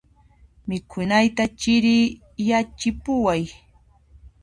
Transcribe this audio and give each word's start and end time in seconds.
Mikhunayta 0.67 1.43
chiriyachipuway. 1.59 3.43